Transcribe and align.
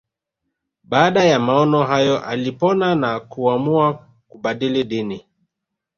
Baada 0.83 1.23
ya 1.25 1.39
maono 1.39 1.83
hayo 1.83 2.19
alipona 2.25 2.95
na 2.95 3.19
kuamua 3.19 4.07
kubadili 4.27 4.83
dini 4.83 5.25